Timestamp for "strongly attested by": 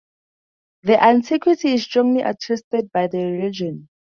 1.83-3.05